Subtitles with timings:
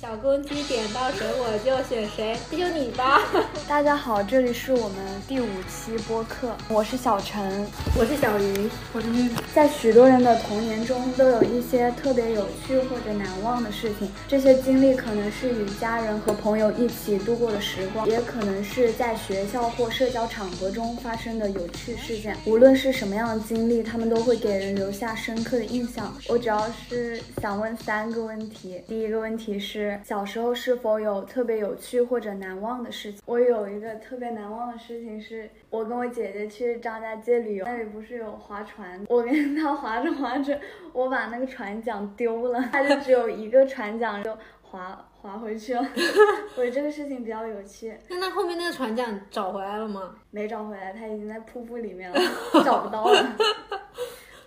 [0.00, 3.20] 小公鸡点到谁我就选谁，这就你吧。
[3.68, 4.96] 大家好，这里是我们
[5.28, 7.66] 第五期播客，我是小陈，
[7.98, 9.28] 我是小鱼，我是玉。
[9.54, 14.10] 在许多人的童年中，都有一些特别有趣或者难忘的事情。
[14.26, 22.34] 这些经历可能是与家人和朋友一起度过的时光，也可能是在学校或社交场合中发生的有趣事件。
[22.46, 26.16] 无论是什么样的经历，他们都会给人留下深刻的印象。
[26.26, 28.80] 我主要是想问三个问题。
[28.88, 33.22] 第一个问题是，小时候是否有特别有趣或者难忘的事情？
[33.26, 40.58] 我有一个特别难忘的事情，是我跟我姐姐去张家界旅游，那里不是有划船， 我跟她划着划着，
[40.92, 45.80] 我把那个船桨丢了，她就只有一个船桨就划划回去了。
[46.56, 47.96] 我觉得这个事情比较有趣。
[48.08, 50.14] 那那后面那个船桨找回来了吗？
[50.30, 52.18] 没找回来，它已经在瀑布里面了，
[52.64, 53.36] 找不到了。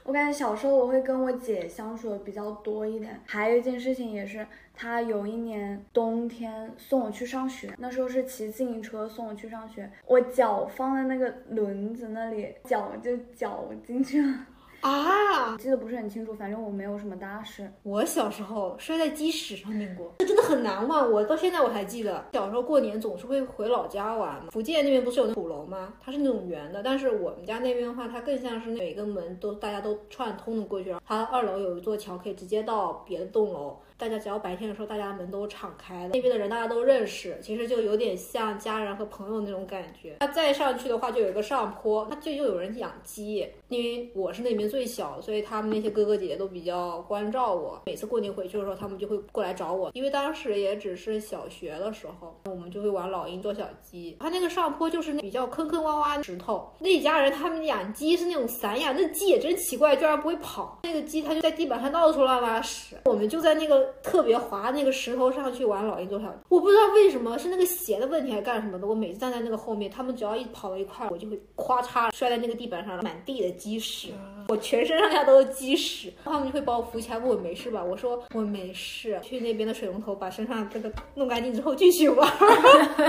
[0.04, 14.48] 我感觉小时候我会跟我姐相处的比较多一点，还有一件事情也是，她有一年冬天送我去上学，那时候是骑自行车送我去上学，我脚放在那个轮子那里，脚就绞进去了。
[14.84, 17.72] 啊，记得不是很清楚，反正我没有什么大事。
[17.84, 21.10] 我小时候摔在鸡屎上面过，这真的很难忘。
[21.10, 24.50] 我到现在我还记得，小时候过年总是会回老家玩嘛。
[24.52, 25.94] 福建那边不是有那土楼吗？
[26.04, 30.94] 它是那种圆的，但是我们家那边的话，它更像是每个门都大家都串通的过去。
[31.06, 33.80] 它二楼有一座桥，可以直接到别的栋楼。
[33.98, 40.18] 大家只要白天的时候，大家门都敞开的，那边的人大家都认识，其实就有点像家人和朋友那种感觉。
[40.20, 43.48] 他再上去的话，就有一个上坡，他就又有人养鸡。
[43.70, 47.82] 因为我是那边最小，所以他们那些哥哥姐姐都比较关照我。
[47.86, 49.90] 每次过年回去的时候，他们就会过来找我。
[49.94, 54.16] 因为当时也只是小学的时候，我们就会玩老鹰捉小鸡。
[54.20, 56.72] 它那个上坡就是那比较坑坑洼洼的石头。
[56.80, 60.80] 那一家人他们养鸡是那种散养，那鸡也真奇怪，居然不会跑。
[60.84, 62.96] 那个鸡它就在地板上到处乱拉屎。
[63.06, 66.36] 我们就在那个特别滑那个石头上去玩老鹰捉小鸡。
[66.50, 68.86] 我不知道为什么是那个鞋的问题还是干什么的。
[68.86, 73.54] 我每次站在那个后面，他们只要一跑到一块，我就会咵嚓摔在那个地板上，满地的。
[73.54, 74.10] 鸡屎，
[74.50, 77.84] 我全身上下都是鸡屎，他们就会把我扶起来问我没事吧？
[77.84, 82.30] 我说我没事，去那边的水龙头把身上这个弄干净之后继续玩，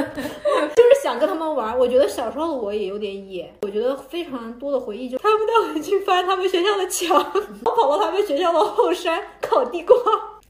[0.77, 1.77] 就是想跟他们玩。
[1.77, 7.17] 我觉得小时候的我也有点野，我觉得非常多的回忆，就他们带我去翻他们学校的墙，
[7.65, 9.97] 我跑到他们学校的后山烤地瓜。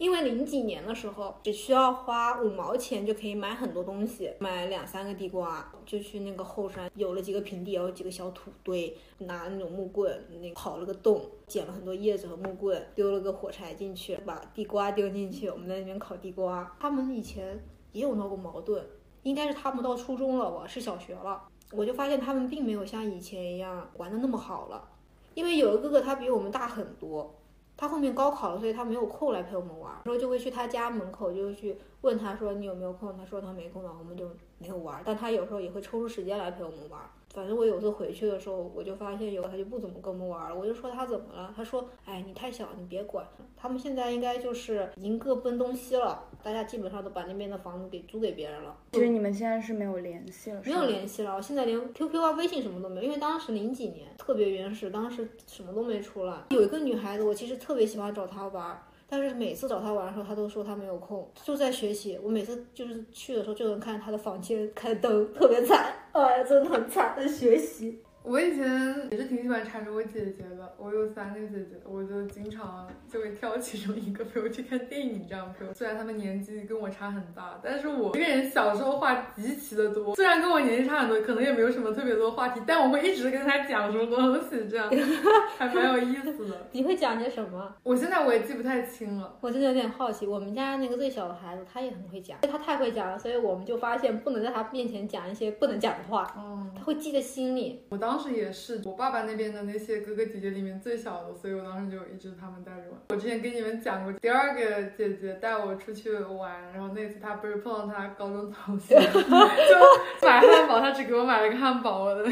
[0.05, 16.77] 因为零几年的时候，只需要花五毛钱就可以买很多东西，买两三个地瓜，就去那个后山，有了几个平地，有几个小土堆，拿那种木棍，那刨了个洞，捡了很多叶子和木棍，丢了个火柴进去，把地瓜丢进去，我们在那边烤地瓜。
[16.79, 18.87] 他们以前也有闹过矛盾，
[19.23, 24.87] 应该是他们到初中了，我是小学了，我就发现他们并没有像以前一样玩的那么好了，
[25.33, 27.35] 因为有个哥哥他比我们大很多。
[27.77, 29.93] 他后面高考了，所以他没有空来陪我们玩。
[30.05, 33.17] 然后就会去他家门口，就去问他说你有没有空？
[33.17, 35.03] 他说他没空了，我们就没有玩。
[35.05, 37.01] 但他有时候也会抽出时间来陪我们玩。
[37.35, 40.57] 反正我有次回去的时候，我就发现有他就不怎么跟我们玩了。
[40.57, 41.53] 我就说他怎么了？
[41.57, 43.27] 他说哎你太小，你别管。
[43.57, 48.77] 他们现在应该就是已经各奔东西了，大家基本上都把那边的房子给租给别人了。
[48.93, 51.43] 其实你们现在是没有联系了，没有联系了。
[51.43, 56.45] 现在连 QQ 啊、微信什么都没有，因为当时零几年特别原始，当时什么都没出来。
[56.51, 58.81] 有一个女孩子，我其实特别喜欢找她玩。
[59.07, 62.19] 但是每次找他玩的时候，他都说他没有空，就在学习。
[62.21, 68.04] 我每次就是去的时候，就能看见他的房间开灯，特别惨，哎，真的很惨，在学习。
[68.25, 68.65] 我以前
[69.11, 75.75] 也是挺喜欢缠着我姐姐的，我有三个姐姐，我就经常就会挑其中一个陪我去看电影，这样陪我。
[75.75, 80.17] 虽然他们年纪跟我差很大，但是我这个人小时候话极其的多。
[80.17, 84.91] 虽然跟我年纪差很多，可能也没有什么特别多话题，但我会一直跟他讲什么东西，这样
[85.59, 86.67] 还蛮有意思的。
[86.73, 87.75] 你会讲些什么？
[87.83, 89.37] 我现在我也记不太清了。
[89.43, 97.83] 我真的有点好奇，我们家那个最小的孩子，他也很会讲，他太会讲了，所以我们就发现不能在他面前讲一些不能讲的话，嗯，他会记在心里。
[97.91, 98.93] 我当时也是我。
[98.93, 103.01] 爸爸那边的那些哥哥姐姐里面最小的，所以我当时就一直他们带着玩。
[103.11, 112.25] 我之前跟你们讲过，第二个姐姐带我出去玩，然后那次她不是碰到她高中同学， 就买汉堡，她只给我买了个汉堡，我的，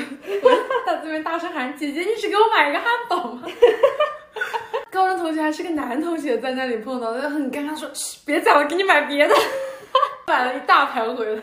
[0.86, 3.42] 她这边大声喊姐姐，你只给我买一个汉堡吗？
[4.90, 7.90] 高中同学还是个男同学，在那里碰到，就很尴尬，说
[8.24, 9.34] 别讲了，给你买别的，
[10.26, 11.42] 买了一大盘回来。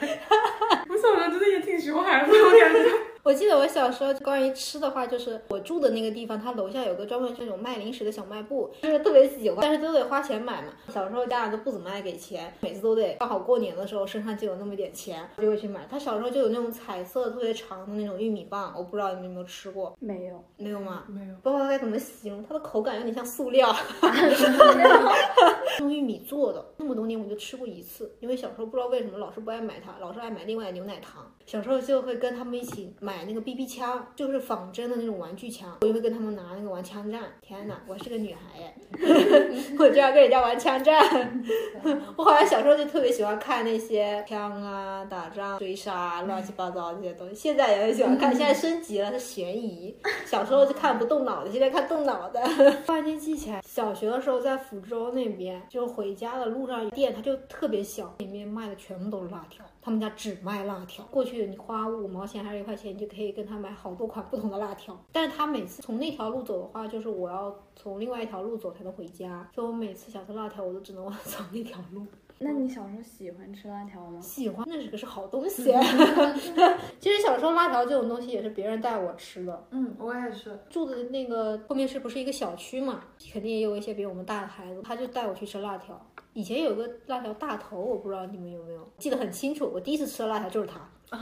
[0.87, 2.98] 我小时候真的也挺熊孩子，我感觉。
[3.29, 10.69] 我记得我小时候关于吃的话，就是我住的那个地方，它楼下有个专门那种卖零食的小卖部，就是特别喜欢，但是都得花钱买嘛。
[10.87, 15.85] 小时候家长都不怎么爱给钱，每次都得刚好过年的时候身上就有那么点钱，就会去买。
[15.87, 21.03] 他小时候就有那种彩色特别长的那种玉米棒，我不知道你们有没有吃过，没有，没有吗？
[21.07, 23.71] 没有，不知道该怎么形容，它的口感有点像塑料，
[25.77, 26.65] 用玉米做的。
[26.77, 31.31] 那么多年我就吃过一次，因为小时候不知道为什么老是不爱买它，老是爱买另外的牛奶糖。
[31.45, 37.23] 小时候就会跟他们一起买买那个 BB 枪，就是仿真的那种玩具枪，我就会跟他们拿那个玩枪战。
[37.41, 38.73] 天哪，我是个女孩耶，
[39.77, 41.43] 我就要跟人家玩枪战。
[42.15, 48.33] 我好像小时候就特别喜欢看那些枪啊、打仗、追杀、乱七八糟这些东西，现在也很喜欢看。
[48.33, 49.93] 现在升级了，是悬疑。
[50.25, 52.41] 小时候就看不动脑的，现在看动脑的。
[52.87, 59.65] 突然间记起来，小学的时候在福州那边，就回家的路上店，它就特别小，里面卖的全部都是辣条。
[59.81, 64.99] 他们家只卖辣条，过去你花五毛钱还是一块钱，你就可以跟他买好多款不同的辣条。
[65.11, 72.05] 但是他每次从那条路走的话，就是我要从另外一条路走才能回家，所以我每次想吃辣条，我都只能走那条路。
[72.41, 74.21] 那你小时候喜欢吃辣条吗？
[74.21, 75.63] 喜欢，那是个是好东西。
[76.97, 79.67] 其实小时候辣条这种东西也是别人带我吃的。
[79.71, 80.57] 嗯，我也是。
[80.69, 83.01] 住的那个后面是不是一个小区嘛？
[83.33, 85.99] 肯定也有一些比我们大的孩子，他就带我去吃辣条。
[86.33, 89.69] 以前有个辣条大头，我不知道你们有没有记得很清楚。
[89.73, 90.89] 我第一次吃的辣条就是它。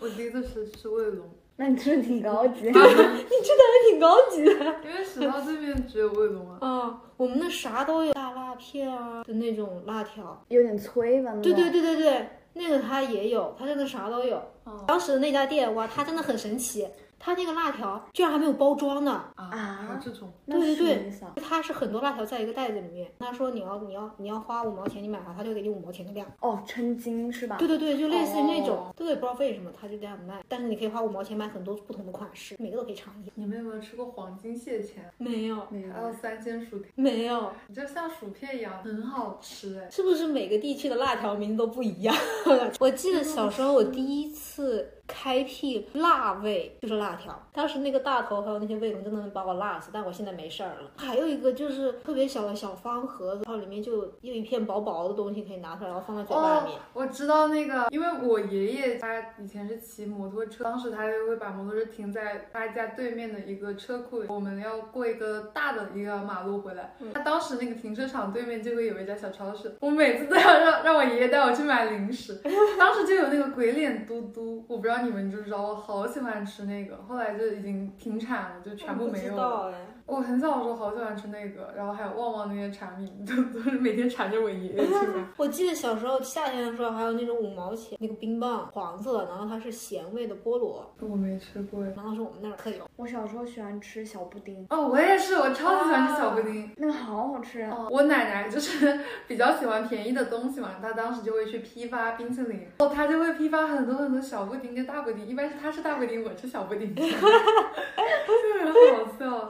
[0.00, 2.66] 我第一次吃是卫龙， 那你吃的挺高级。
[2.66, 4.50] 你吃的还挺高级的。
[4.84, 6.58] 因为食堂这边只有卫龙啊。
[6.60, 11.32] 啊，我们那啥都有，大辣片啊的那种辣条，有点脆吧？
[11.34, 14.36] 那对对对对对，那个它也有，它真的啥都有。
[14.64, 16.88] 哦当时的那家店，哇，它真的很神奇，
[17.24, 19.24] 它那个辣条居然还没有包装呢。
[19.34, 20.30] 啊，这种。
[20.44, 21.32] 那是什对对么意思啊？
[21.36, 26.30] 它是很多辣条在一个袋子里面，他说你要你要你要花五毛钱，你买它，他就给你五毛钱的量。
[26.40, 27.56] 哦，称斤是吧？
[27.56, 33.32] 对对对，就类似于那种，哦对对，不知道为什么他就这样卖，但是你可以花五毛钱买很多不同的款式，每个都可以尝一下。
[33.36, 35.10] 你们有没有吃过黄金蟹钳？
[35.16, 39.88] 没有，没有还有三鲜薯片，没有，你就像薯片一样，很好吃哎。
[39.90, 42.14] 是不是每个地区的辣条名字都不一样？
[42.80, 50.90] 我记得小时候我第一次开辟辣味就是辣条，当时那个大头还有那些味龙真的能把我辣死，但我现在没事儿了。
[50.96, 56.78] 还有一个就是特别小的小方盒子，然后里面就有一片薄薄的东西可以拿出来，然后放在嘴巴里面。
[56.78, 64.28] 哦，我知道那个，因为我爷爷他以前是骑摩托车，当时他就会把摩托车停在他家对面的一个车库里。
[64.28, 72.40] 我们要过一个大的一个马路回来，他当时那个停车场对面就会有一家小超市， 我每次都要让让我爷爷带我去买零食。
[72.78, 79.72] 当时就有那个鬼脸嘟嘟，我不知道你们知不知道，我好喜欢吃那个，后来就已经停产了，就全部没有了。
[79.72, 79.78] 哎。
[80.06, 85.24] 我很小的时候好喜欢吃那个，然后还有旺旺那些产品， 都都是每天缠着我爷爷去买。
[85.38, 91.92] 我记得小时候夏天的时候还有那种五毛钱那个冰棒，黄色的，然后它是咸味的菠萝，我没吃过哎。
[91.96, 92.86] 然后是我们那儿特有。
[92.96, 96.70] 我小时候喜欢吃小布丁，哦，我也是，我超级喜欢吃小布丁。
[96.76, 97.74] 那个好好吃啊。
[97.74, 109.48] 哦，我奶奶就是 比较喜欢便宜的东西嘛，她当时就会去批发冰淇淋，哦，她就会批发很多很多小布丁跟大布丁，一般是他是大布丁，我吃小布丁， 就很好笑。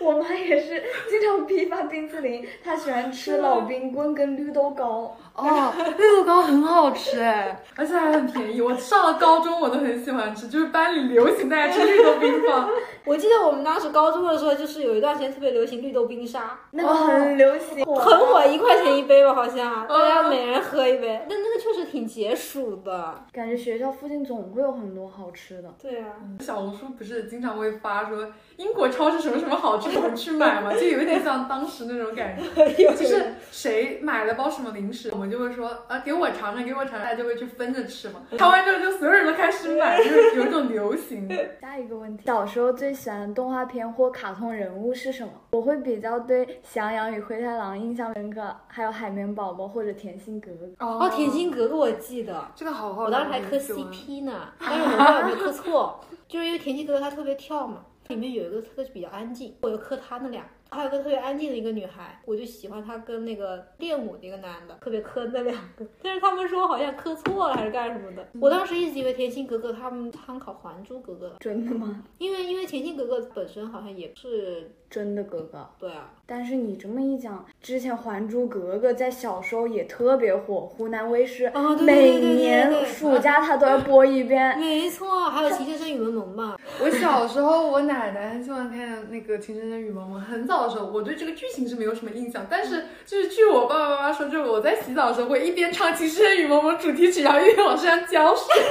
[0.00, 5.16] 我妈也是经常批发冰淇淋，她喜欢吃老冰棍跟绿豆糕。
[5.34, 8.60] 哦，绿豆糕很好吃哎， 而且还很便宜。
[8.60, 12.68] 我上了高中我都很喜欢吃，就是班里流行大家吃绿豆冰棒。
[13.04, 21.20] 我记得我们当时高中的时候，就是有一段时间特别流行绿豆冰沙，那个很流行，很火，一块钱一杯吧，好像哦大家每人喝一杯。
[21.28, 23.24] 但那个确实挺解暑的。
[23.32, 25.74] 感觉学校附近总会有很多好吃的。
[25.80, 32.74] 对啊，小红书不是经常会发说英国超市什么什么好吃，我们去买嘛， 就有点像当时那种感觉。
[32.92, 38.20] 就是谁买了包什么零食，我们就会说啊，给我尝尝，给我尝尝，大家就会去分着吃嘛。
[38.36, 41.28] 尝完之后，就所有人都开始买， 就是有一种流行。
[41.60, 45.30] 下一个问题，小时候最喜欢的动画片或卡通人物是什么？
[45.52, 50.84] 我会比较对《翔阳与灰太狼》印象深刻，还有海绵宝宝或者甜心格格。
[50.84, 60.48] 哦，甜心格格我记得，这个好好，我当时还磕 CP 呢，但是我不知道有没有磕错，就是因为甜心格格她特别跳嘛，里面有一个特别比较安静，我就磕他那俩。
[60.70, 65.86] 还有个特别安静的一个女孩，我就喜欢她跟那个练舞的一个男的，特别磕那两个。
[66.02, 72.04] 但是他们说好像磕错了还是干什么的，我当时一直以为甜心格格他们参考《还珠格格》的，真的吗？
[72.18, 75.68] 因为因为甜心格格本身好像也是真的哥哥。
[75.78, 84.58] 对啊，但是你这么一讲，之前《还珠格格》在小时候也特别火，湖南卫视啊对对对每年暑假它都要播一遍。
[84.58, 98.54] 没错，还有《情深深雨蒙蒙》嘛，我小时候，我奶奶很喜欢看那个《情深深雨蒙蒙》，很早的时候，我对这个剧情是没有什么印象，但是就是据我爸爸妈妈说，就是我在洗澡的时候会一边唱《情深深雨蒙蒙》主题曲，然后一边往身上浇水。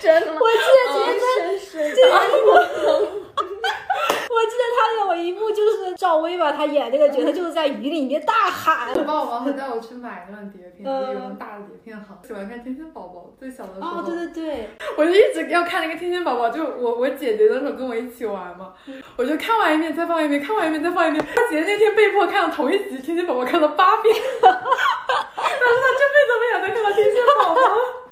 [0.00, 0.38] 真的吗？
[0.40, 0.92] 我记得
[1.58, 2.12] 《情深深深的
[2.46, 3.15] 我记得他
[5.16, 8.94] 有一幕就是赵薇吧，她演那个角色就是在雨里面大喊。
[8.94, 12.18] 我爸我妈会带我去买那种碟片，那种大的碟片行。
[12.26, 14.00] 喜欢看《天天宝宝》，最小的时候。
[14.00, 18.74] 哦，对对对，我就一直要看那个《天天宝宝》，就我我姐姐那时候跟我一起玩嘛，
[19.16, 21.24] 我就看完一遍再放一遍，看完一遍再放一遍。
[21.24, 27.60] 我姐姐那天被迫看了同一集《天天宝宝》，看了八遍， 但是她这辈子没有再看到《天天宝宝》。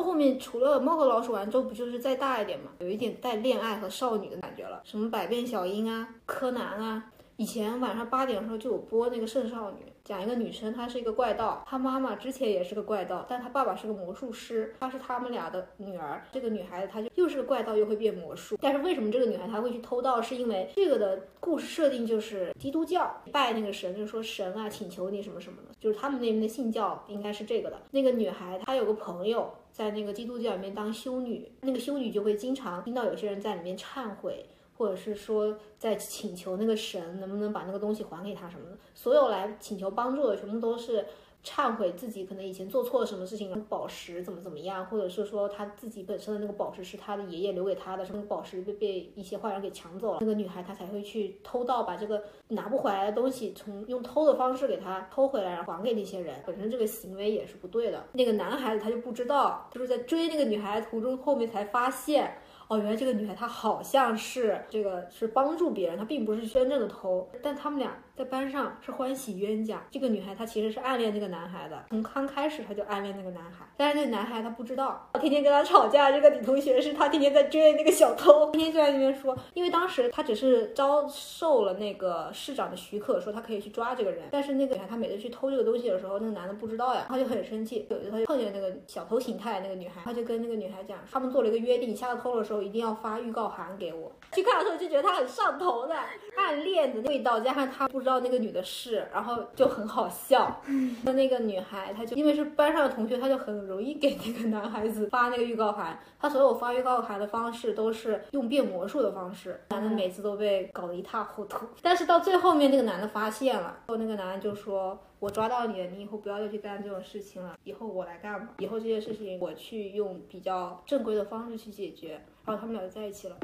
[0.03, 7.11] 后面除了《猫和老鼠》完之后，不就是再大一点嘛，有一点带恋爱和少女的感觉了，什么百变小樱啊、柯南啊。
[7.37, 16.23] 以前晚上八点的时候就有播那个《圣少女》，讲一个女生，她是一个怪盗，她妈妈之前也是个怪盗，但她爸爸是个魔术师，她是他们俩的女儿。
[16.31, 18.57] 这个女孩子她就又是个怪盗，又会变魔术。
[18.61, 20.23] 但是为什么这个女孩她会去偷盗？
[20.23, 27.77] 是因为这个的故事设定就是基督教拜那个神，就是说神啊请求你什么什么的，就是他们那边的信教应该是这个的。
[27.91, 29.53] 那个女孩她有个朋友。
[29.75, 34.47] 在那个基督教里面当修女，那个修女就会经常听到有些人在里面忏悔，
[34.79, 38.79] 或者是说在请求那个神能不能把那个东西还给他什么的。
[38.95, 41.05] 所有来请求帮助的，全部都是
[41.45, 56.43] 忏悔自己可能以前做错了什么事情，宝石怎么怎么样，或者是说他自己本身的那个宝石是他的爷爷留给他的，什么宝石被被一些坏人给抢走了，那个女孩她才会去偷盗，把这个拿不回来的东西从用偷的方式给他偷回来，然后还给那些人。
[56.47, 58.03] 本身这个行为也是不对的。
[58.13, 62.39] 那个男孩子他就不知道，就是在追那个女孩途中，后面才发现。
[62.67, 69.83] 哦，原来这个女孩她好像是这个是帮助别人，她并不是真正的偷，但他们俩在班上是欢喜冤家。
[69.91, 76.13] 这个女孩她其实是暗恋那个男孩的，从刚开始她就暗恋那个男孩，但是那个男孩他不知道，天天跟他吵架。
[76.13, 87.87] 这个女同学是他天天在追那个小偷，天天就在那边说，因为当时他只是遭受了那个市长的许可，说他可以去抓这个人，但是那个女孩她每次去偷这个东西的时候，那个男的不知道呀，他就很生气。
[87.91, 94.13] 有一次他就碰见那个小偷形态那个女孩，他就跟那个女孩讲，他们做了一个约定，下次偷的时候一定要发预告函给我。
[94.33, 95.95] 去看的时候就觉得他很上头的，
[96.37, 100.61] 暗恋的味道，加上他不知道那个女的是，然后就很好笑。
[101.03, 105.99] 那那个女孩，她就因为是班上的同学，她就很容易给那个男孩子发那个预告函。
[106.21, 111.67] 她所有发预告函的方式都是用变魔术的方式，男的每次都被搞得一塌糊涂。
[111.83, 118.53] 但是到最后面，那个男的发现了，后那个男的就说：“我抓到你了，你以后不要再去干这种事情了，以后我来干吧。
[118.59, 123.37] 以后这些事情我去用比较正规的方式去解决。”然后他们俩就在一起了。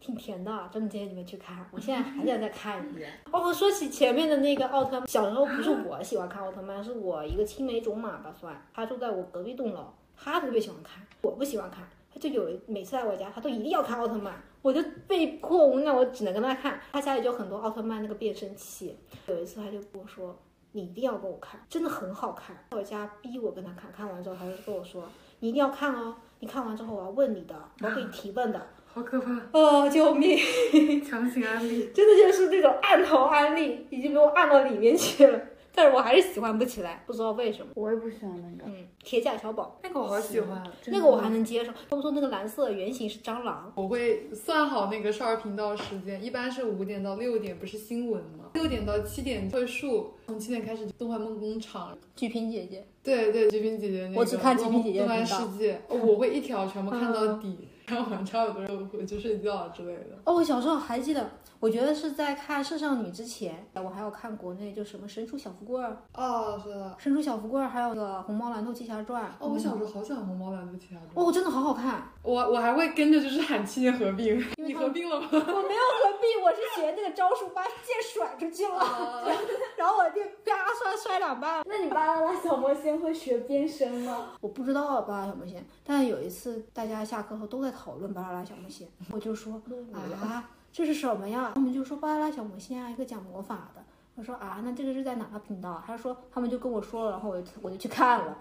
[0.00, 1.64] 挺甜的，真的建议你们去看。
[1.70, 3.10] 我现在还想再 看一遍。
[3.32, 11.88] 哦，说起前面的那个奥特曼，小时候不是我喜欢看奥特曼，是我一个青梅竹马吧算，他住在我隔壁栋楼，他特别喜欢看，我不喜欢看。
[12.10, 16.80] 他就有每次来我家，他都一定要看奥特曼，我就被迫，无奈我只能跟他看。
[16.92, 20.34] 他家里就很多奥特曼那个变身器，有一次他就跟我说，
[20.72, 22.56] 你一定要给我看，真的很好看。
[22.70, 25.04] 在我家逼我跟他看，看完之后他就跟我说，
[25.40, 28.66] 你一定要看哦，你看完之后我要问你的，我要给你提问的。
[28.98, 29.30] 好可怕！
[29.52, 30.36] 哦，救命！
[31.08, 35.40] 强行安利，真的就是那种按头安利，已经被我按到里面去了。
[35.72, 37.68] 但是我还是喜欢不起来，不知道为什么。
[37.76, 38.68] 我也不喜欢那个。
[38.68, 40.60] 嗯，铁甲小宝那个我好喜欢。
[40.86, 41.70] 那个我还能接受。
[41.88, 48.46] 他们说那个蓝色的原型是蟑螂，我会算好那个少儿频道时间，一般是五点到六点，不是新闻吗？
[48.54, 51.96] 六点到七点会数，从七点开始动画梦工厂。
[52.16, 54.20] 鞠萍姐姐，对对，鞠萍姐姐那个。
[54.20, 57.56] 我只看鞠萍姐姐动漫世界，我会一条全部看到底，然
[57.88, 60.18] 然后晚上差不多回去睡觉之类的。
[60.24, 61.28] 哦，我小时候还记得，
[61.60, 66.96] 我觉得是在看《圣少女》之前，我还要看国内就什么《神厨小福贵儿》哦，是的。
[67.02, 69.24] 《神厨小福贵儿》，还有那个《红猫蓝兔七侠传》。
[69.40, 71.26] 哦，我小时候好喜欢红猫蓝兔七侠传。
[71.26, 72.02] 哦，真的好好看。
[72.22, 75.28] 我我还会跟着就是喊七剑合并，你合并了吗？
[75.32, 77.74] 我没有合并，我是学那个招数把剑
[78.14, 79.26] 甩出去了，
[79.76, 81.64] 然后我就啪摔摔两半。
[81.66, 84.28] 那你巴啦啦小魔仙会学变身吗？
[84.40, 89.60] 我不知道巴啦啦小魔仙，但有一次大家下课后都在讨论巴啦啦小魔仙，我就说
[89.92, 91.52] 啊，这是什么呀？
[91.54, 93.82] 他们就说巴啦啦小魔仙啊，一个讲魔法的。
[94.14, 95.82] 我说啊，那这个是在哪个频道？
[95.86, 98.36] 他说他们就跟我说了，然后我就我就去看了。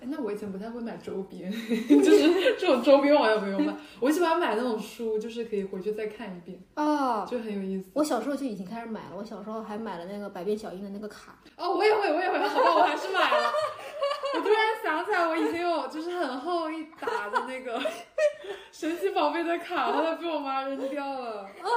[0.00, 1.48] 哎那我以前不太会买周边，
[1.88, 3.72] 就是这种周边我好像没有买。
[4.00, 7.88] 我喜欢买那种书，就是可以回去再看一遍，哦，就很有意思。
[7.94, 11.38] 我小时候就已经开始买了，我小时候还买了那个百变小樱的那个卡。
[11.56, 13.52] 哦，我也会，我也会，好吧，我还是买了。
[14.34, 17.80] 我突然想起来，我以前有就是很厚一沓的那个
[18.72, 21.68] 神奇宝贝的卡，后来被我妈扔掉了，哎，呀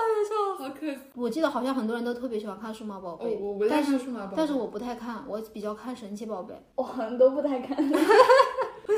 [0.58, 1.00] 好可惜。
[1.16, 6.54] 我记得好像很多人都特别喜欢看数码宝哦，贝，我不太但是看数码宝贝，但是我不太看，我比较看神奇宝贝。
[6.76, 7.76] 我很都不太看。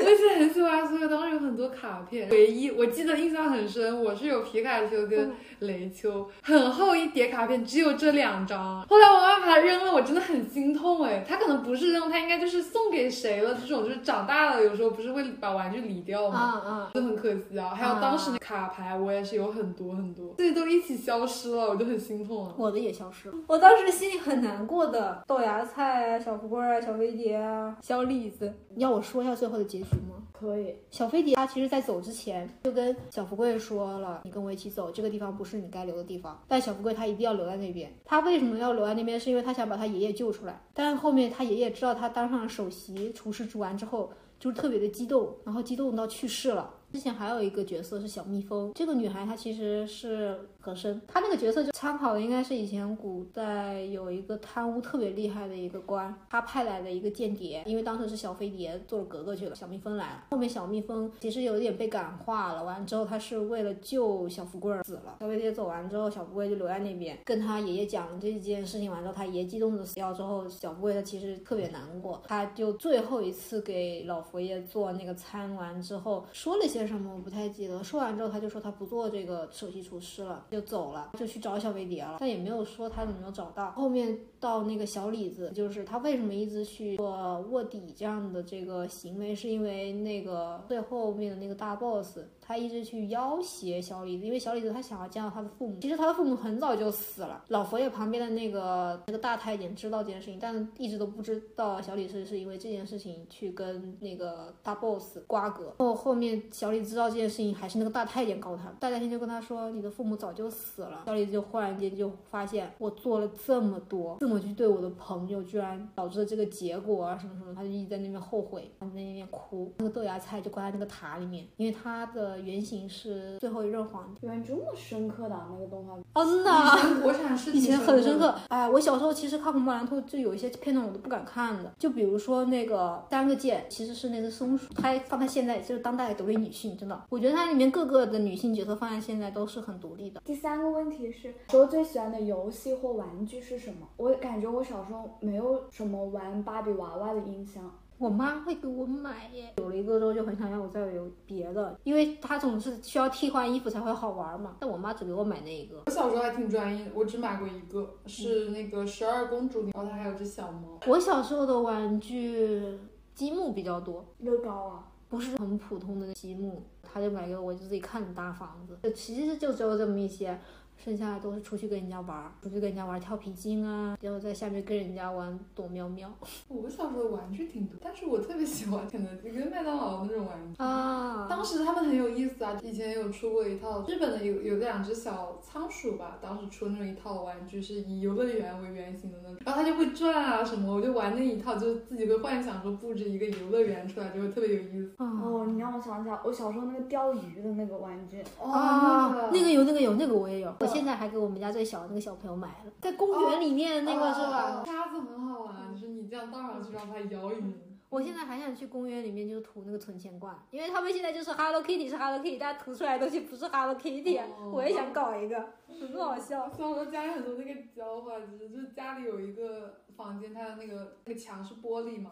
[0.07, 2.29] 我以前很喜欢，所以当时有很多卡片。
[2.29, 8.81] 唯一我记得印象很深，我是有皮卡丘跟雷丘，很厚一叠卡片，只有这两张。
[8.87, 11.25] 后来我妈把它扔了，我真的很心痛哎。
[11.27, 13.53] 它可能不是扔，它应该就是送给谁了。
[13.53, 16.61] 这种就是长大了，有时候不是会把玩具理掉吗？
[16.65, 16.87] 嗯嗯！
[16.93, 17.75] 就很可惜啊。
[17.75, 22.53] 还有当时的卡牌，我也是有很多很多，这些都一起消失了，我就很心痛啊。
[22.57, 25.21] 我的也消失了，我当时心里很难过的。
[25.27, 28.53] 豆芽菜啊，小富贵啊，小飞碟啊，小李子。
[28.73, 29.96] 你要我说一下最后的结局吗？
[30.39, 36.39] 可以，小飞碟他其实在走之前就跟小富贵说了，你跟我一起走，这个地方不是你该留的地方。
[36.47, 37.91] 但小富贵他一定要留在那边。
[38.05, 39.19] 他为什么要留在那边？
[39.19, 40.61] 是因为他想把他爷爷救出来。
[40.73, 46.73] 但是后面他爷爷知道他当上了首席厨师煮完之后，就是特别的激动，然后激动到去世了。
[46.93, 83.69] 之前还有一个角色是小蜜蜂，这个女孩她其实是和珅，他那个角色就参考的应该是以前古代有一个贪污特别厉害的一个官，他派来的一个间谍，因为当时是小飞碟做了格格去了，小蜜蜂来了，后面小蜜蜂其实有点被感化了，完之后他是为了救小富贵而死了，小飞碟走完之后，小富贵就留在那边，跟他爷爷讲了这件事情完之后，他爷爷激动的死掉之后，小富贵他其实特别难过，他就最后一次给老佛爷做那个餐完之后说了些什么我不太记得，说完之后他就说他不做这个首席厨师了，就走了，就去找小飞碟了，但也没有说他有没有找到。
[83.71, 97.43] 后面到那个小李子，就是他为什么一直去做卧底这样的这个行为，是因为那个最后面的那个大 boss，他一直去要挟小李子，因为小李子他想要见到他的父母，其实他的父母很早就死了。
[97.49, 105.73] 老佛爷旁边的那个那个大太监知道这件事情，但一直都不知道小李子是因为这件事情去跟那个大 boss 瓜葛。
[105.79, 119.73] 后后面小李子知道这件事情，还是那个大太监告他，大太监就跟他说：“你的父母早就死了。”小李子就忽然间就发现，我做了这么多，这么去对我的朋友，居然导致了这个结果啊什么什么，他就一直在那边后悔，他在那边哭。
[119.79, 124.19] 那个豆芽菜就挂在那个塔里面，因为他的原型是最后一任皇帝。
[124.21, 125.93] 原来这么深刻的啊那个动画。
[126.13, 126.77] 哦，真的啊。
[126.77, 140.21] 以前国产是以前很深刻的，，哎，我小时候其实看红木兰兔就有一些片段我都不敢看的，就比如说那个三个剑其实是那只松鼠，它放在现在就是当代独立女性，真的，我觉得它里面各个的女性角色放在现在都是很独立的。
[140.25, 143.87] 第三个问题是，说最喜欢的游戏或玩具是什么？
[143.97, 147.63] 我感觉我小时候没有什么玩芭比娃娃的印象。
[147.97, 154.55] 我妈会给我买耶，有了一个之后就很想要我再有别的，因为她总是需要替换衣服才会好玩嘛。
[154.59, 155.81] 但我妈只给我买那一个。
[155.87, 160.79] 我小时候还挺专一的，我只买过一个，是那个十二公主，然后它还有只小猫。
[160.85, 162.77] 我小时候的玩具
[163.15, 168.77] 积木比较多，乐高啊，不是很普通的积木，他就买给我，就自己看着搭房子。
[168.83, 170.39] 就其实就只有这么一些，
[170.83, 176.09] 剩下的都是出去跟人家玩儿，出去跟人家玩跳皮筋啊，然后在下面跟人家玩躲喵喵
[176.47, 180.63] 我小时候玩具挺多，但是我特别喜欢肯德基跟麦当劳的那种玩具。
[180.63, 181.27] 啊。
[181.29, 194.93] 当时他们很有意思啊，以前有出过一套日本的有有两只小仓鼠吧，当时出那种一套玩具是以游乐园为原型的那种，然后它就会转啊什么，我就玩那一套，就自己会幻想说布置一个游乐园出来，就会特别有意思。
[194.97, 200.53] 啊哦，你让我想起来，我小时候那个钓鱼的那个玩具，哦，那个个有，那个有，那个我也有。
[200.67, 204.63] 我现在还给我们家最小的那个小朋友买了，在公园里面那个是吧？
[204.65, 207.53] 沙子很好玩，就是你这样倒上去让它摇匀。
[207.89, 216.51] 我现在还想去公园里面就是涂那个存钱罐，因为他们现在就是 Hello Kitty 是 Hello Kitty，但涂出来的东西不是 Hello Kitty，、哦我也想搞一个，很好笑。
[216.51, 222.11] 小时候家里很多那个胶画纸，就是家里有一个房间，它的那个那个墙是玻璃嘛，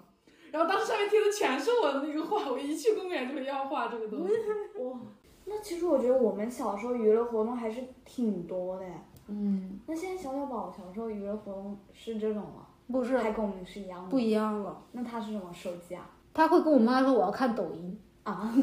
[0.52, 4.34] 然后当时上面贴的全是我的那个画，我一去公园就会要画这个东西。
[4.82, 4.98] 哇，
[5.46, 8.86] 那其实我觉得我们小时候娱乐活动还是挺多的。
[9.28, 12.68] 嗯，那现在小小宝小时候娱乐活动是这种吗？
[12.92, 14.10] 不是还跟我们是一样的？
[14.10, 16.10] 不一样了，那他是什么手机啊？
[16.34, 18.54] 他会跟我妈说我要看抖音，啊，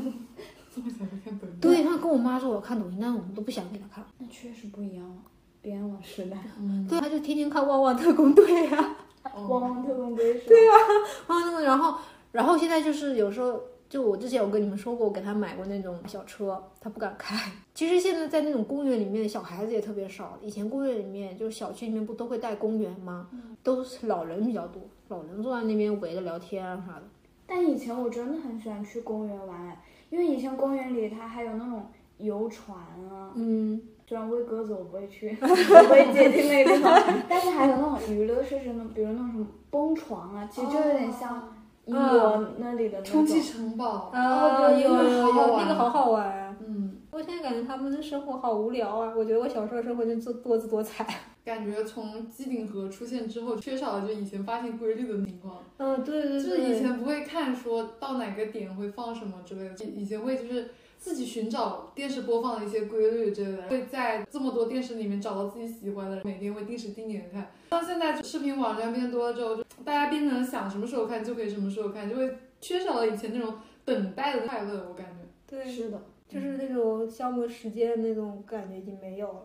[0.75, 1.59] 这么小就看抖音。
[1.61, 4.05] 对他跟我妈说我要看抖音，但是我们都不想给他看。
[4.19, 5.17] 那确实不一样了，
[5.61, 6.37] 边网时代。
[6.61, 8.45] 嗯，对，他就天天看《旺旺特工队》
[8.77, 8.97] 呀，
[9.35, 10.47] 哦汪汪特工队是吧？
[10.49, 10.73] 对呀、
[11.27, 11.99] 啊那个，然后
[12.31, 13.59] 然后现在就是有时候。
[13.93, 17.37] 就我之前有跟你们说过，我给他买过那种小车，他不敢开。
[17.75, 20.39] 其实现在在那种公园里面，小孩子也特别少。
[20.41, 23.29] 以前公园里面，就是小区里面不都会带公园吗？
[23.63, 27.03] 都是老人比较多，老人坐在那边围着聊天啊啥的。
[27.47, 29.77] 但以前我真的很喜欢去公园玩，
[30.09, 31.85] 因为以前公园里它还有那种
[32.17, 32.79] 游船
[33.11, 33.33] 啊。
[33.35, 33.79] 嗯，
[34.09, 41.53] 虽然喂鸽子我不会去， 我不会接近那个地方，但是还有那种娱乐设施呢，比如那种什么蹦床啊，其实就有点像
[41.87, 43.03] 英国那里的。
[43.03, 46.57] 充气城堡，啊，有有有，那个好好玩啊。
[46.61, 49.13] 嗯，我现在感觉他们的生活好无聊啊！
[49.17, 51.07] 我觉得我小时候生活就多多姿多彩。
[51.45, 55.57] 感觉从机顶盒出现之后，缺少了就以前发现规律的情况。
[55.79, 60.71] 嗯，对对对，就是以前不会看说到哪个点会放什么之类的，以前会就是
[61.03, 67.51] 自己寻找电视播放的一些规律之类的，会在这么多电视里面找到自己喜欢的，每天会定时定点看。
[67.71, 73.53] 像现在视频网站变多了之后，就大家变成想什么时候看就可以什么时候看，就会缺少了以前那种
[73.85, 74.87] 等待的快乐。
[74.89, 79.43] 我感觉，对，是的，就是那种消磨时间的那种感觉已经没有了。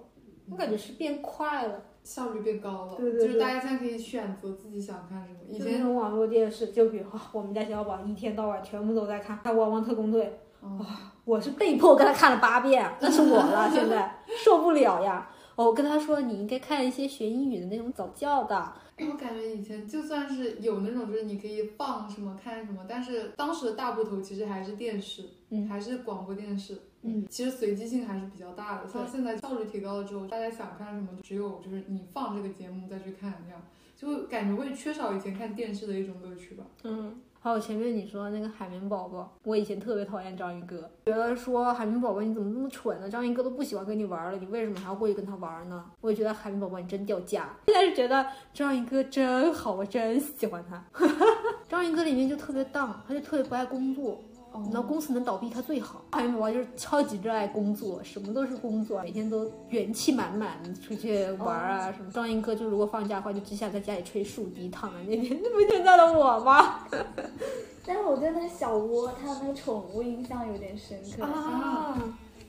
[0.52, 1.86] 我感觉是变快了。
[2.04, 5.40] 效率变高了，对对对就是大家现在可以选择自己想看什么。
[5.50, 10.24] 以前那种网络电视，就比如说我们家小宝一天到晚全部都在看看《汪汪特工队》，
[10.66, 10.86] 哦
[11.28, 15.30] 我是被迫跟他看了八遍， 那是我了，现在受不了呀。
[15.56, 28.88] 哦我跟他说你应该看一些学英语的那种早教的，我感觉以前就算是有那种，就是你可以放什么看什么，但是当时的大部头其实还是电视，嗯还是广播电视，嗯，其实随机性还是比较大的。
[28.88, 33.62] 像现在效率提高了之后，大家想看什么，只有就是你放这个节目再去看，这样
[33.98, 36.64] 就感觉会缺少以前看电视的一种乐趣吧。
[36.84, 37.20] 嗯。
[37.48, 43.10] 还有前面你说的那个海绵宝宝，我以前特别讨厌章鱼哥，觉得说海绵宝宝你怎么这么蠢呢？
[43.10, 45.86] 章鱼哥都不喜欢跟你玩了，你为什么还要过去跟他玩呢？
[46.02, 47.56] 我也觉得海绵宝宝你真掉价。
[47.68, 50.84] 现在是觉得章鱼哥真好，我真喜欢他。
[51.70, 54.22] 章鱼哥里面就特别荡，他就特别不爱工作，
[54.54, 56.04] 然后公司能倒闭他最好。
[56.12, 62.12] 海绵宝宝就是超级热爱工作，什么都是工作，每天都元气满满出去玩啊什么。
[62.12, 66.80] 章鱼哥就如果放假的话，就只想在家里吹树笛，躺在那边， 那不就在了我吗？
[67.86, 71.24] 但是我对那小窝，它的那个宠物印象有点深刻。
[71.24, 71.98] 啊，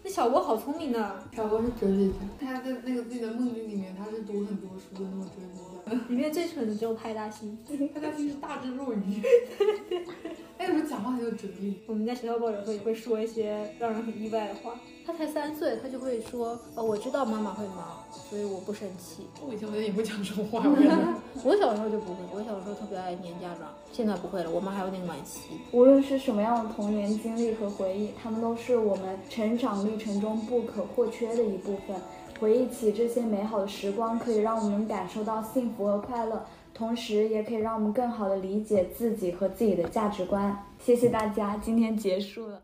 [0.02, 5.67] 那小窝好聪明呢，小窝是哲学家，他在那个自己的梦境里面，他是读很多书的那种哲学家。
[6.08, 7.58] 里面最蠢的只有派大星。
[7.94, 9.22] 派大星是大智若愚，
[10.58, 11.80] 哎，有时候讲话很有哲理。
[11.86, 14.74] 我们家小宝有时候也会说一些让人很意外的话。
[15.06, 19.26] 他才三岁，他就会说：“哦，我知道妈妈会忙，所以我不生气。
[19.40, 21.14] 我以前好像也会讲这种话， 我感觉。
[21.48, 24.50] ”我小时候就不会，我小时候特别爱黏家长，现在不会了。
[24.50, 25.40] 我妈还有点惋惜。
[25.72, 31.96] 无论是什么样的童年经历和回忆，他们都是我们成长历程中不可或缺的一部分。
[32.38, 40.56] 回忆起这些美好的时光，可以让我们感受到幸福和快乐，同时也可以让我们更好的理解自己和自己的价值观。
[40.78, 42.62] 谢谢大家，今天结束了。